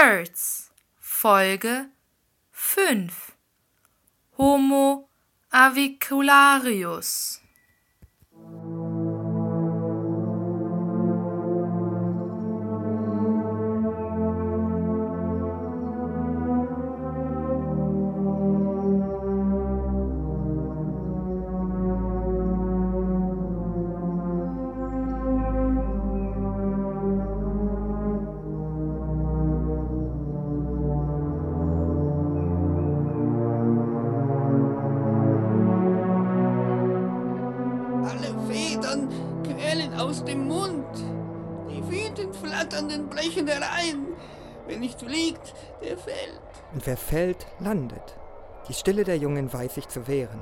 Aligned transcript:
Birds 0.00 0.70
Folge 0.98 1.90
5 2.52 3.36
Homo 4.38 5.10
avicularius 5.52 7.42
Die 42.10 42.22
wütend 42.22 42.36
flatternden 42.36 43.08
Blechendereien. 43.08 44.06
Wer 44.66 44.78
nicht 44.78 45.00
fliegt, 45.00 45.54
der 45.82 45.96
fällt. 45.96 46.40
Und 46.72 46.86
wer 46.86 46.96
fällt, 46.96 47.46
landet. 47.60 48.16
Die 48.68 48.74
Stille 48.74 49.04
der 49.04 49.16
Jungen 49.16 49.52
weiß 49.52 49.74
sich 49.74 49.88
zu 49.88 50.06
wehren. 50.06 50.40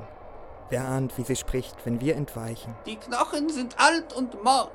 Wer 0.71 0.85
ahnt, 0.85 1.17
wie 1.17 1.25
sie 1.25 1.37
spricht, 1.37 1.75
wenn 1.85 2.01
wir 2.01 2.17
entweichen? 2.17 2.75
Die 2.87 2.97
Knochen 2.97 3.49
sind 3.51 3.79
alt 3.79 4.13
und 4.13 4.43
morsch. 4.43 4.71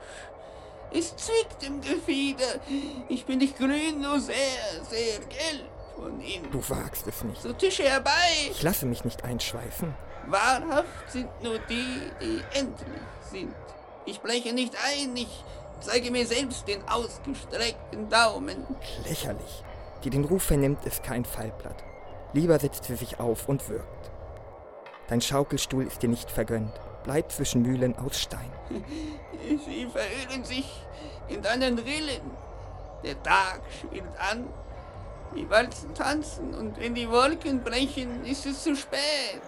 Es 0.91 1.15
zwickt 1.15 1.63
im 1.63 1.81
Gefieder. 1.81 2.59
Ich 3.09 3.25
bin 3.25 3.39
nicht 3.39 3.57
grün, 3.57 4.01
nur 4.01 4.19
sehr, 4.19 4.35
sehr 4.89 5.19
gelb 5.19 5.69
von 5.95 6.19
innen. 6.19 6.51
Du 6.51 6.61
wagst 6.69 7.07
es 7.07 7.23
nicht. 7.23 7.41
Zu 7.41 7.53
Tische 7.53 7.83
herbei. 7.83 8.11
Ich 8.51 8.61
lasse 8.61 8.85
mich 8.85 9.03
nicht 9.03 9.23
einschweifen. 9.23 9.95
Wahrhaft 10.27 11.11
sind 11.11 11.29
nur 11.41 11.59
die, 11.69 12.11
die 12.21 12.41
endlich 12.53 13.01
sind. 13.31 13.53
Ich 14.05 14.19
bleche 14.19 14.53
nicht 14.53 14.75
ein, 14.85 15.15
ich 15.15 15.43
zeige 15.83 16.11
mir 16.11 16.25
selbst 16.25 16.67
den 16.67 16.87
ausgestreckten 16.87 18.09
Daumen. 18.09 18.65
Lächerlich. 19.07 19.63
Die 20.03 20.09
den 20.09 20.25
Ruf 20.25 20.43
vernimmt, 20.43 20.85
ist 20.85 21.03
kein 21.03 21.25
Fallblatt. 21.25 21.83
Lieber 22.33 22.59
setzt 22.59 22.85
sie 22.85 22.95
sich 22.95 23.19
auf 23.19 23.47
und 23.47 23.69
wirkt. 23.69 24.11
Dein 25.07 25.21
Schaukelstuhl 25.21 25.85
ist 25.85 26.01
dir 26.01 26.09
nicht 26.09 26.31
vergönnt. 26.31 26.73
Bleib 27.03 27.31
zwischen 27.31 27.61
Mühlen 27.61 27.95
aus 27.97 28.19
Stein. 28.19 28.51
Sie 29.65 29.87
verirren 29.87 30.45
sich 30.45 30.69
in 31.27 31.41
deinen 31.41 31.77
Rillen. 31.77 32.31
Der 33.03 33.21
Tag 33.21 33.61
schwillt 33.79 34.17
an. 34.17 34.47
Die 35.35 35.49
Walzen 35.49 35.93
tanzen 35.93 36.53
und 36.53 36.79
wenn 36.79 36.95
die 36.95 37.09
Wolken 37.09 37.63
brechen, 37.63 38.23
ist 38.23 38.45
es 38.45 38.63
zu 38.63 38.75
spät. 38.75 39.41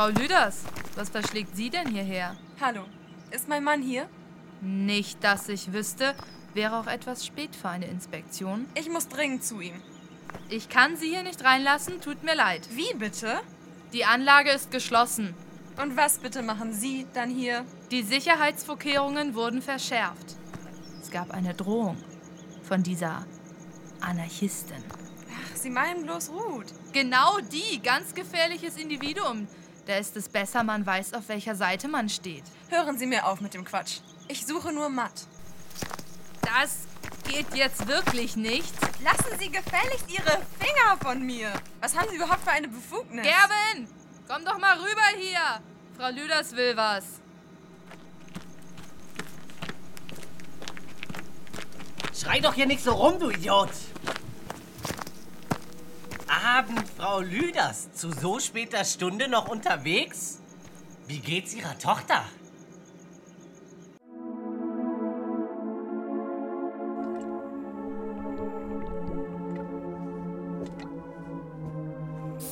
Frau 0.00 0.08
Lüders, 0.08 0.62
was 0.94 1.10
verschlägt 1.10 1.54
Sie 1.54 1.68
denn 1.68 1.88
hierher? 1.88 2.34
Hallo, 2.58 2.86
ist 3.32 3.50
mein 3.50 3.62
Mann 3.62 3.82
hier? 3.82 4.08
Nicht, 4.62 5.22
dass 5.22 5.46
ich 5.50 5.74
wüsste, 5.74 6.14
wäre 6.54 6.78
auch 6.78 6.86
etwas 6.86 7.26
spät 7.26 7.54
für 7.54 7.68
eine 7.68 7.84
Inspektion. 7.84 8.64
Ich 8.74 8.88
muss 8.88 9.08
dringend 9.08 9.44
zu 9.44 9.60
ihm. 9.60 9.74
Ich 10.48 10.70
kann 10.70 10.96
Sie 10.96 11.10
hier 11.10 11.22
nicht 11.22 11.44
reinlassen, 11.44 12.00
tut 12.00 12.22
mir 12.22 12.34
leid. 12.34 12.66
Wie 12.74 12.94
bitte? 12.94 13.40
Die 13.92 14.06
Anlage 14.06 14.48
ist 14.52 14.70
geschlossen. 14.70 15.34
Und 15.76 15.98
was 15.98 16.16
bitte 16.16 16.40
machen 16.40 16.72
Sie 16.72 17.06
dann 17.12 17.28
hier? 17.28 17.66
Die 17.90 18.02
Sicherheitsvorkehrungen 18.02 19.34
wurden 19.34 19.60
verschärft. 19.60 20.34
Es 21.02 21.10
gab 21.10 21.30
eine 21.30 21.52
Drohung 21.52 21.98
von 22.62 22.82
dieser 22.82 23.26
Anarchistin. 24.00 24.82
Ach, 25.28 25.56
Sie 25.56 25.68
meinen 25.68 26.04
bloß 26.04 26.30
Ruth. 26.30 26.72
Genau 26.94 27.36
die, 27.52 27.82
ganz 27.82 28.14
gefährliches 28.14 28.78
Individuum. 28.78 29.46
Da 29.90 29.96
ist 29.96 30.16
es 30.16 30.28
besser, 30.28 30.62
man 30.62 30.86
weiß, 30.86 31.14
auf 31.14 31.28
welcher 31.28 31.56
Seite 31.56 31.88
man 31.88 32.08
steht. 32.08 32.44
Hören 32.68 32.96
Sie 32.96 33.06
mir 33.06 33.26
auf 33.26 33.40
mit 33.40 33.54
dem 33.54 33.64
Quatsch. 33.64 33.98
Ich 34.28 34.46
suche 34.46 34.72
nur 34.72 34.88
Matt. 34.88 35.26
Das 36.42 36.86
geht 37.28 37.52
jetzt 37.56 37.88
wirklich 37.88 38.36
nicht. 38.36 38.72
Lassen 39.02 39.36
Sie 39.40 39.50
gefälligst 39.50 40.04
Ihre 40.06 40.40
Finger 40.60 40.96
von 41.02 41.26
mir. 41.26 41.52
Was 41.80 41.98
haben 41.98 42.08
Sie 42.08 42.14
überhaupt 42.14 42.44
für 42.44 42.52
eine 42.52 42.68
Befugnis? 42.68 43.26
Gerben, 43.26 43.88
komm 44.28 44.44
doch 44.44 44.60
mal 44.60 44.78
rüber 44.78 45.08
hier. 45.18 45.60
Frau 45.98 46.10
Lüders 46.10 46.54
will 46.54 46.76
was. 46.76 47.04
Schrei 52.16 52.38
doch 52.38 52.54
hier 52.54 52.66
nicht 52.66 52.84
so 52.84 52.92
rum, 52.92 53.18
du 53.18 53.30
Idiot! 53.30 53.70
Abend, 56.30 56.88
Frau 56.96 57.20
Lüders, 57.20 57.92
zu 57.92 58.12
so 58.12 58.38
später 58.38 58.84
Stunde 58.84 59.28
noch 59.28 59.48
unterwegs? 59.48 60.40
Wie 61.08 61.18
geht's 61.18 61.54
Ihrer 61.54 61.76
Tochter? 61.76 62.22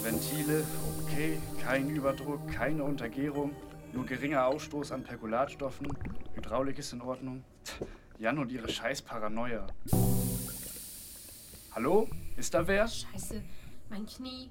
Ventile, 0.03 0.65
okay, 1.05 1.39
kein 1.63 1.89
Überdruck, 1.89 2.51
keine 2.51 2.83
Untergärung, 2.83 3.55
nur 3.93 4.07
geringer 4.07 4.45
Ausstoß 4.47 4.91
an 4.91 5.05
Perkulatstoffen, 5.05 5.87
Hydraulik 6.35 6.81
ist 6.81 6.93
in 6.93 7.01
Ordnung. 7.01 7.45
Jan 8.19 8.39
und 8.39 8.51
ihre 8.51 8.69
scheiß 8.69 9.03
Paranoia. 9.03 9.69
Hallo? 11.71 12.09
Ist 12.37 12.55
da 12.55 12.67
wer? 12.67 12.89
Scheiße, 12.89 13.41
mein 13.91 14.07
Knie. 14.07 14.51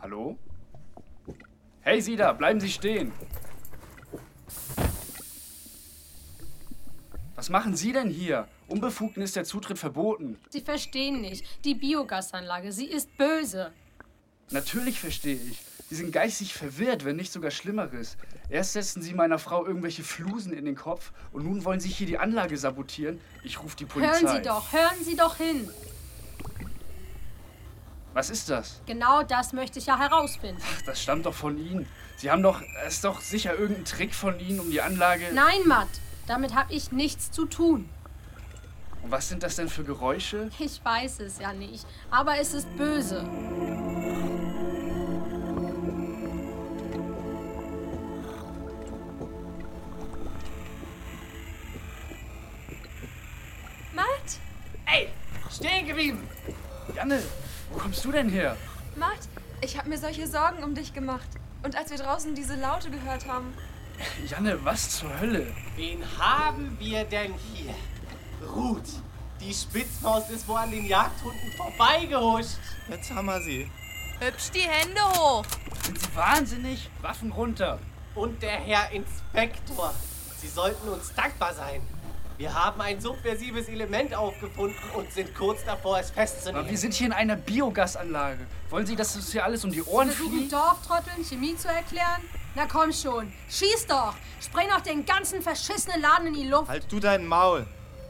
Hallo? 0.00 0.38
Hey, 1.80 2.00
Sie 2.00 2.16
da, 2.16 2.32
bleiben 2.32 2.60
Sie 2.60 2.70
stehen! 2.70 3.12
Was 7.34 7.48
machen 7.48 7.74
Sie 7.74 7.92
denn 7.92 8.10
hier? 8.10 8.48
Unbefugten 8.68 9.22
ist 9.22 9.34
der 9.34 9.44
Zutritt 9.44 9.78
verboten. 9.78 10.38
Sie 10.50 10.60
verstehen 10.60 11.22
nicht. 11.22 11.44
Die 11.64 11.74
Biogasanlage, 11.74 12.70
sie 12.70 12.86
ist 12.86 13.16
böse. 13.16 13.72
Natürlich 14.50 15.00
verstehe 15.00 15.36
ich. 15.36 15.58
Sie 15.88 15.94
sind 15.94 16.12
geistig 16.12 16.54
verwirrt, 16.54 17.04
wenn 17.04 17.16
nicht 17.16 17.32
sogar 17.32 17.50
Schlimmeres. 17.50 18.16
Erst 18.48 18.74
setzen 18.74 19.02
Sie 19.02 19.14
meiner 19.14 19.38
Frau 19.38 19.66
irgendwelche 19.66 20.04
Flusen 20.04 20.52
in 20.52 20.64
den 20.64 20.76
Kopf 20.76 21.12
und 21.32 21.44
nun 21.44 21.64
wollen 21.64 21.80
Sie 21.80 21.88
hier 21.88 22.06
die 22.06 22.18
Anlage 22.18 22.56
sabotieren. 22.56 23.20
Ich 23.42 23.60
rufe 23.62 23.76
die 23.76 23.86
Polizei. 23.86 24.20
Hören 24.20 24.36
Sie 24.36 24.42
doch, 24.42 24.72
hören 24.72 25.02
Sie 25.02 25.16
doch 25.16 25.36
hin. 25.36 25.68
Was 28.12 28.28
ist 28.28 28.50
das? 28.50 28.80
Genau 28.86 29.22
das 29.22 29.52
möchte 29.52 29.78
ich 29.78 29.86
ja 29.86 29.96
herausfinden. 29.96 30.60
Das 30.84 31.00
stammt 31.00 31.26
doch 31.26 31.34
von 31.34 31.58
Ihnen. 31.58 31.86
Sie 32.16 32.30
haben 32.30 32.42
doch, 32.42 32.60
es 32.84 32.94
ist 32.94 33.04
doch 33.04 33.20
sicher 33.20 33.56
irgendein 33.56 33.84
Trick 33.84 34.14
von 34.14 34.38
Ihnen, 34.40 34.60
um 34.60 34.70
die 34.70 34.80
Anlage. 34.80 35.26
Nein, 35.32 35.60
Matt, 35.66 35.88
damit 36.26 36.54
habe 36.54 36.72
ich 36.72 36.90
nichts 36.90 37.30
zu 37.30 37.46
tun. 37.46 37.88
Und 39.02 39.10
was 39.10 39.28
sind 39.28 39.42
das 39.42 39.56
denn 39.56 39.68
für 39.68 39.84
Geräusche? 39.84 40.50
Ich 40.58 40.84
weiß 40.84 41.20
es 41.20 41.38
ja 41.38 41.52
nicht, 41.52 41.86
aber 42.10 42.38
es 42.38 42.52
ist 42.52 42.76
böse. 42.76 43.22
Matt? 53.94 54.06
Ey, 54.86 55.08
stehen 55.50 55.86
geblieben! 55.86 56.28
Janne, 56.94 57.22
kommst 58.00 58.04
du 58.04 58.12
denn 58.12 58.30
her? 58.30 58.56
Matt, 58.96 59.28
ich 59.60 59.76
habe 59.76 59.90
mir 59.90 59.98
solche 59.98 60.26
Sorgen 60.26 60.64
um 60.64 60.74
dich 60.74 60.94
gemacht. 60.94 61.28
Und 61.62 61.76
als 61.76 61.90
wir 61.90 61.98
draußen 61.98 62.34
diese 62.34 62.56
Laute 62.56 62.90
gehört 62.90 63.26
haben, 63.28 63.52
Janne, 64.26 64.58
was 64.64 64.98
zur 64.98 65.20
Hölle? 65.20 65.52
Wen 65.76 66.02
haben 66.18 66.78
wir 66.78 67.04
denn 67.04 67.34
hier? 67.52 67.74
Ruth, 68.48 68.88
die 69.38 69.52
Spitzmaus 69.52 70.30
ist 70.30 70.48
wohl 70.48 70.56
an 70.56 70.70
den 70.70 70.86
Jagdhunden 70.86 71.52
vorbeigehuscht. 71.52 72.56
Jetzt 72.88 73.10
haben 73.10 73.26
wir 73.26 73.42
sie. 73.42 73.70
Hübsch 74.18 74.50
die 74.54 74.60
Hände 74.60 75.02
hoch. 75.02 75.44
Sind 75.84 76.00
Sie 76.00 76.16
wahnsinnig? 76.16 76.88
Waffen 77.02 77.30
runter. 77.32 77.78
Und 78.14 78.42
der 78.42 78.52
Herr 78.60 78.90
Inspektor. 78.92 79.92
Sie 80.38 80.48
sollten 80.48 80.88
uns 80.88 81.12
dankbar 81.14 81.52
sein. 81.52 81.82
Wir 82.40 82.54
haben 82.54 82.80
ein 82.80 82.98
subversives 82.98 83.68
Element 83.68 84.14
aufgefunden 84.14 84.74
und 84.94 85.12
sind 85.12 85.34
kurz 85.34 85.62
davor, 85.62 85.98
es 85.98 86.10
festzunehmen. 86.10 86.62
Aber 86.62 86.70
wir 86.70 86.78
sind 86.78 86.94
hier 86.94 87.08
in 87.08 87.12
einer 87.12 87.36
Biogasanlage. 87.36 88.46
Wollen 88.70 88.86
Sie, 88.86 88.96
dass 88.96 89.14
uns 89.14 89.30
hier 89.30 89.44
alles 89.44 89.62
um 89.62 89.70
die 89.70 89.82
Ohren 89.82 90.08
Versuchen 90.08 90.38
fliegt? 90.38 90.52
Dorftrotteln 90.54 91.22
Chemie 91.22 91.54
zu 91.54 91.68
erklären? 91.68 92.22
Na 92.54 92.64
komm 92.64 92.94
schon, 92.94 93.30
schieß 93.50 93.88
doch! 93.88 94.14
Spreng 94.40 94.68
doch 94.70 94.80
den 94.80 95.04
ganzen 95.04 95.42
verschissenen 95.42 96.00
Laden 96.00 96.28
in 96.28 96.32
die 96.32 96.48
Luft! 96.48 96.70
Halt 96.70 96.90
du 96.90 96.98
dein 96.98 97.26
Maul. 97.26 97.66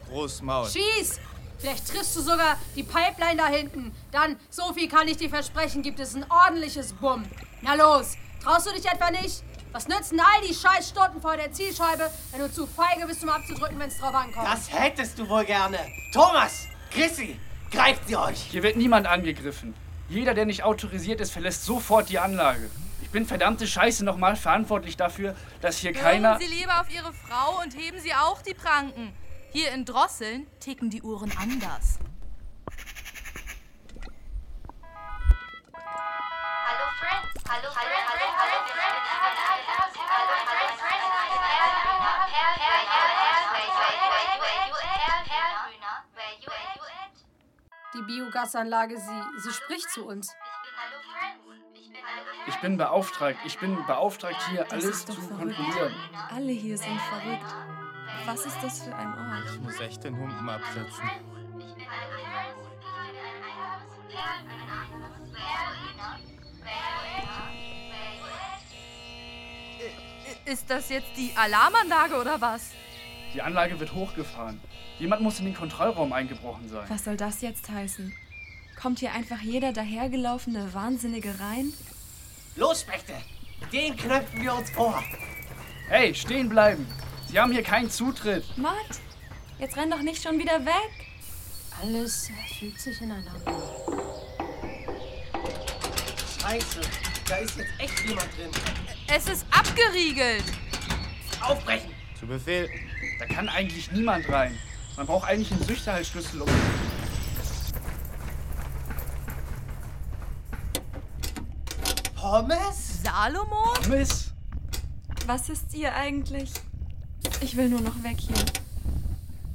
Groß 0.08 0.42
Maul. 0.42 0.68
Schieß! 0.68 1.18
Vielleicht 1.58 1.88
triffst 1.88 2.14
du 2.14 2.20
sogar 2.20 2.56
die 2.76 2.84
Pipeline 2.84 3.36
da 3.36 3.48
hinten. 3.48 3.90
Dann, 4.12 4.36
so 4.48 4.72
viel 4.72 4.88
kann 4.88 5.08
ich 5.08 5.16
dir 5.16 5.28
versprechen, 5.28 5.82
gibt 5.82 5.98
es 5.98 6.14
ein 6.14 6.24
ordentliches 6.30 6.92
Bumm. 6.92 7.24
Na 7.62 7.74
los, 7.74 8.14
traust 8.40 8.68
du 8.68 8.74
dich 8.74 8.86
etwa 8.86 9.10
nicht? 9.10 9.42
Was 9.72 9.86
nützen 9.86 10.18
all 10.18 10.48
die 10.48 10.52
Scheißstunden 10.52 11.20
vor 11.20 11.36
der 11.36 11.52
Zielscheibe, 11.52 12.10
wenn 12.32 12.40
du 12.40 12.52
zu 12.52 12.66
feige 12.66 13.06
bist, 13.06 13.22
um 13.22 13.28
abzudrücken, 13.28 13.78
wenn 13.78 13.88
es 13.88 13.98
drauf 13.98 14.14
ankommt? 14.14 14.46
Das 14.46 14.72
hättest 14.72 15.16
du 15.16 15.28
wohl 15.28 15.44
gerne. 15.44 15.78
Thomas, 16.12 16.66
Chrissy, 16.90 17.38
greift 17.70 18.08
sie 18.08 18.16
euch. 18.16 18.40
Hier 18.50 18.64
wird 18.64 18.76
niemand 18.76 19.06
angegriffen. 19.06 19.74
Jeder, 20.08 20.34
der 20.34 20.44
nicht 20.44 20.64
autorisiert 20.64 21.20
ist, 21.20 21.30
verlässt 21.30 21.64
sofort 21.64 22.08
die 22.08 22.18
Anlage. 22.18 22.68
Ich 23.00 23.10
bin 23.10 23.26
verdammte 23.26 23.68
Scheiße 23.68 24.04
nochmal 24.04 24.34
verantwortlich 24.34 24.96
dafür, 24.96 25.36
dass 25.60 25.78
hier 25.78 25.92
keiner... 25.92 26.30
Hören 26.30 26.40
Sie 26.40 26.52
lieber 26.52 26.80
auf 26.80 26.92
Ihre 26.92 27.12
Frau 27.12 27.62
und 27.62 27.76
heben 27.76 28.00
Sie 28.00 28.12
auch 28.12 28.42
die 28.42 28.54
Pranken. 28.54 29.12
Hier 29.52 29.70
in 29.70 29.84
Drosseln 29.84 30.48
ticken 30.58 30.90
die 30.90 31.02
Uhren 31.02 31.32
anders. 31.40 32.00
Biogasanlage, 48.30 48.96
sie, 48.98 49.40
sie 49.42 49.52
spricht 49.52 49.90
zu 49.90 50.06
uns. 50.06 50.32
Ich 52.46 52.56
bin 52.60 52.76
beauftragt. 52.76 53.38
Ich 53.44 53.58
bin 53.58 53.76
beauftragt, 53.86 54.36
hier 54.50 54.64
Das 54.64 54.72
alles 54.72 55.06
zu 55.06 55.12
verrückt. 55.12 55.56
kontrollieren. 55.56 55.94
Alle 56.34 56.52
hier 56.52 56.78
sind 56.78 57.00
verrückt. 57.00 57.54
Was 58.26 58.46
ist 58.46 58.58
das 58.62 58.82
für 58.82 58.94
ein 58.94 59.08
Ort? 59.08 59.50
Ich 59.54 59.60
muss 59.60 59.80
echt 59.80 60.04
den 60.04 60.16
Humpen 60.16 60.48
absetzen. 60.48 61.10
Ist 70.44 70.68
das 70.70 70.88
jetzt 70.88 71.16
die 71.16 71.32
Alarmanlage 71.36 72.20
oder 72.20 72.40
was? 72.40 72.70
Die 73.34 73.42
Anlage 73.42 73.78
wird 73.78 73.94
hochgefahren. 73.94 74.60
Jemand 74.98 75.22
muss 75.22 75.38
in 75.38 75.44
den 75.44 75.54
Kontrollraum 75.54 76.12
eingebrochen 76.12 76.68
sein. 76.68 76.84
Was 76.88 77.04
soll 77.04 77.16
das 77.16 77.40
jetzt 77.42 77.68
heißen? 77.68 78.12
Kommt 78.80 78.98
hier 78.98 79.12
einfach 79.12 79.40
jeder 79.40 79.72
dahergelaufene 79.72 80.72
Wahnsinnige 80.74 81.38
rein? 81.38 81.72
Los, 82.56 82.80
Spechte. 82.80 83.12
Den 83.72 83.96
knöpfen 83.96 84.42
wir 84.42 84.54
uns 84.54 84.70
vor. 84.70 85.02
Hey, 85.88 86.14
stehen 86.14 86.48
bleiben! 86.48 86.86
Sie 87.28 87.38
haben 87.38 87.52
hier 87.52 87.62
keinen 87.62 87.90
Zutritt. 87.90 88.44
Matt, 88.56 88.74
jetzt 89.58 89.76
renn 89.76 89.90
doch 89.90 90.02
nicht 90.02 90.22
schon 90.22 90.38
wieder 90.38 90.64
weg. 90.64 90.90
Alles 91.80 92.30
fügt 92.58 92.80
sich 92.80 93.00
ineinander. 93.00 93.52
Scheiße, 96.40 96.80
da 97.28 97.36
ist 97.36 97.56
jetzt 97.56 97.70
echt 97.78 98.08
jemand 98.08 98.26
drin. 98.36 98.50
Es 99.14 99.28
ist 99.28 99.46
abgeriegelt. 99.50 100.44
Aufbrechen. 101.40 101.99
Zu 102.20 102.26
Befehl. 102.26 102.68
Da 103.18 103.24
kann 103.24 103.48
eigentlich 103.48 103.90
niemand 103.92 104.28
rein. 104.28 104.54
Man 104.94 105.06
braucht 105.06 105.26
eigentlich 105.26 105.50
einen 105.52 105.62
Sicherheitsschlüssel, 105.62 106.42
um... 106.42 106.48
Pommes? 112.14 113.02
Salomon? 113.02 113.88
Miss! 113.88 114.34
Was 115.26 115.48
ist 115.48 115.72
ihr 115.72 115.94
eigentlich? 115.94 116.52
Ich 117.40 117.56
will 117.56 117.70
nur 117.70 117.80
noch 117.80 118.02
weg 118.02 118.18
hier. 118.18 118.44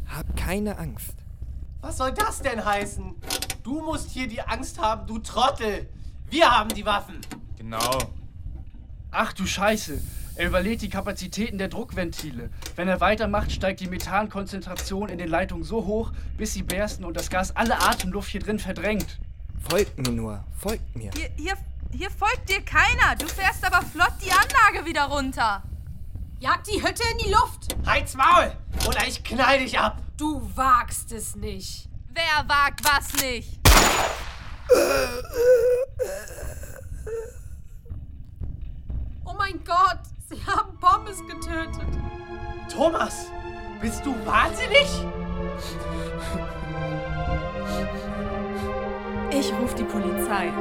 Hab 0.07 0.35
keine 0.35 0.79
Angst. 0.79 1.13
Was 1.81 1.97
soll 1.97 2.13
das 2.13 2.41
denn 2.41 2.65
heißen? 2.65 3.13
Du 3.61 3.81
musst 3.81 4.09
hier 4.09 4.27
die 4.27 4.41
Angst 4.41 4.79
haben, 4.79 5.05
du 5.05 5.19
Trottel. 5.19 5.87
Wir 6.31 6.49
haben 6.49 6.69
die 6.69 6.83
Waffen. 6.83 7.19
Genau. 7.59 7.99
Ach 9.11 9.33
du 9.33 9.45
Scheiße! 9.45 10.01
Er 10.37 10.47
überlädt 10.47 10.81
die 10.81 10.89
Kapazitäten 10.89 11.57
der 11.57 11.69
Druckventile. 11.69 12.49
Wenn 12.75 12.89
er 12.89 12.99
weitermacht, 12.99 13.53
steigt 13.53 13.79
die 13.79 13.87
Methankonzentration 13.87 15.07
in 15.07 15.17
den 15.17 15.29
Leitungen 15.29 15.63
so 15.63 15.85
hoch, 15.85 16.11
bis 16.37 16.53
sie 16.53 16.61
bersten 16.61 17.05
und 17.05 17.15
das 17.15 17.29
Gas 17.29 17.55
alle 17.55 17.79
Atemluft 17.81 18.29
hier 18.29 18.41
drin 18.41 18.59
verdrängt. 18.59 19.17
Folgt 19.69 19.97
mir 19.97 20.11
nur, 20.11 20.43
folgt 20.57 20.93
mir. 20.93 21.11
Hier, 21.15 21.29
hier, 21.37 21.53
hier 21.91 22.11
folgt 22.11 22.49
dir 22.49 22.61
keiner. 22.61 23.15
Du 23.17 23.27
fährst 23.27 23.63
aber 23.65 23.81
flott 23.85 24.13
die 24.23 24.31
Anlage 24.31 24.85
wieder 24.85 25.05
runter. 25.05 25.63
Jag 26.41 26.63
die 26.65 26.83
Hütte 26.83 27.03
in 27.13 27.17
die 27.19 27.31
Luft! 27.31 27.73
Halt's 27.85 28.13
Maul 28.13 28.51
oder 28.85 29.07
ich 29.07 29.23
knall 29.23 29.59
dich 29.59 29.79
ab. 29.79 30.01
Du 30.17 30.51
wagst 30.53 31.13
es 31.13 31.37
nicht. 31.37 31.87
Wer 32.13 32.47
wagt 32.47 32.83
was 32.83 33.21
nicht? 33.21 33.57
Oh 39.23 39.33
mein 39.37 39.63
Gott, 39.63 40.01
sie 40.29 40.37
haben 40.45 40.77
Pommes 40.79 41.19
getötet. 41.27 41.87
Thomas, 42.71 43.27
bist 43.81 44.05
du 44.05 44.13
wahnsinnig? 44.25 44.87
Ich 49.31 49.53
rufe 49.53 49.75
die 49.75 49.83
Polizei. 49.83 50.51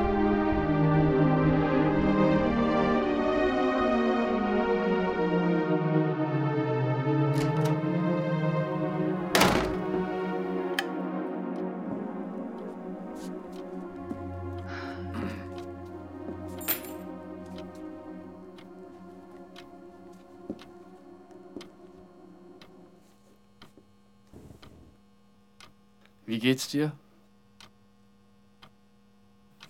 Wie 26.34 26.40
geht's 26.40 26.66
dir? 26.66 26.90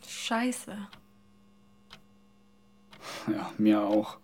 Scheiße. 0.08 0.74
Ja, 3.30 3.52
mir 3.58 3.82
auch. 3.82 4.16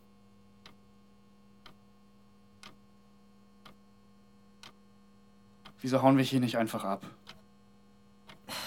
Wieso 5.82 6.00
hauen 6.00 6.16
wir 6.16 6.24
hier 6.24 6.40
nicht 6.40 6.56
einfach 6.56 6.82
ab? 6.82 7.04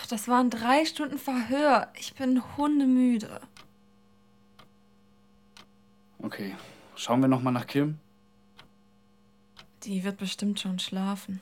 Das 0.08 0.28
waren 0.28 0.52
drei 0.52 0.86
Stunden 0.86 1.18
Verhör. 1.18 1.92
Ich 1.98 2.14
bin 2.14 2.44
hundemüde. 2.56 3.42
Okay, 6.20 6.56
schauen 6.96 7.22
wir 7.22 7.28
noch 7.28 7.42
mal 7.42 7.50
nach 7.50 7.66
Kim. 7.66 7.98
Die 9.82 10.04
wird 10.04 10.18
bestimmt 10.18 10.60
schon 10.60 10.78
schlafen. 10.78 11.42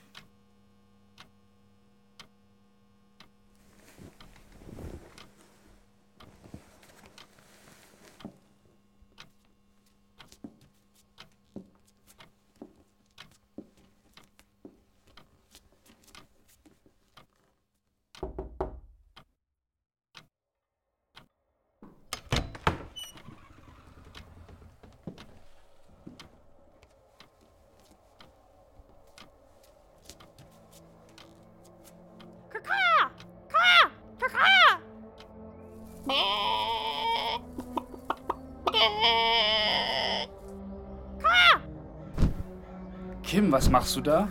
Was 43.51 43.70
machst 43.70 43.98
du 43.98 44.01
da? 44.01 44.29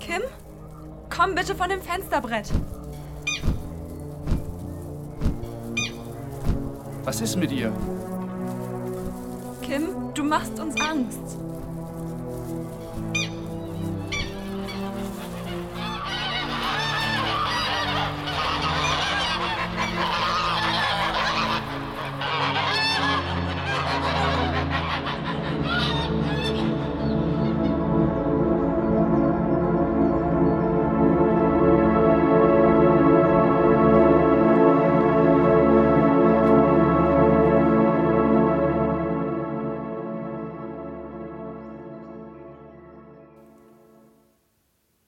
Kim? 0.00 0.22
Komm 1.08 1.36
bitte 1.36 1.54
von 1.54 1.68
dem 1.68 1.80
Fensterbrett. 1.80 2.50
Was 7.04 7.20
ist 7.20 7.36
mit 7.36 7.52
ihr? 7.52 7.72
Kim? 9.62 10.12
Du 10.14 10.24
machst 10.24 10.58
uns 10.58 10.80
Angst. 10.80 11.38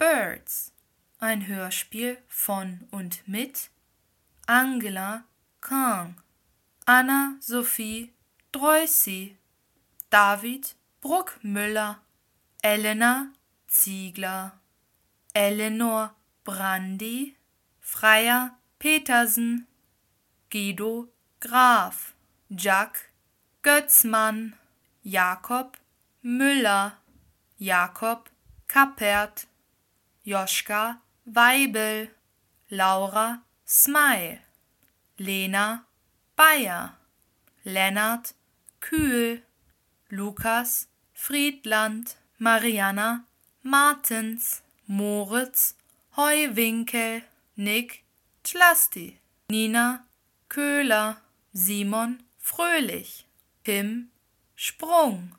Birds. 0.06 0.72
Ein 1.18 1.48
Hörspiel 1.48 2.18
von 2.28 2.86
und 2.92 3.26
mit 3.26 3.70
Angela 4.46 5.24
Kang, 5.60 6.14
Anna 6.84 7.34
Sophie 7.40 8.12
Dreusi, 8.52 9.36
David 10.08 10.76
Bruckmüller, 11.00 11.98
Elena 12.62 13.32
Ziegler, 13.66 14.60
Eleanor 15.34 16.14
Brandi, 16.44 17.34
Freier 17.80 18.56
Petersen, 18.78 19.66
Guido 20.52 21.08
Graf, 21.40 22.14
Jack 22.48 23.10
Götzmann, 23.62 24.54
Jakob 25.02 25.76
Müller, 26.22 26.96
Jakob 27.58 28.30
Kappert, 28.68 29.48
Joschka 30.26 31.00
Weibel, 31.24 32.10
Laura 32.68 33.44
Smile, 33.64 34.40
Lena 35.18 35.86
Bayer, 36.34 36.96
Lennart 37.62 38.34
Kühl, 38.80 39.42
Lukas 40.08 40.88
Friedland, 41.14 42.16
Mariana 42.38 43.24
Martens, 43.62 44.62
Moritz 44.88 45.76
Heuwinkel, 46.16 47.22
Nick 47.54 48.02
Tlasti, 48.42 49.20
Nina 49.48 50.06
Köhler, 50.48 51.20
Simon 51.52 52.20
Fröhlich, 52.38 53.26
Tim 53.62 54.10
Sprung 54.56 55.36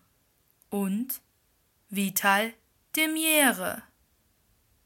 und 0.70 1.20
Vital 1.90 2.54
Demiere. 2.96 3.87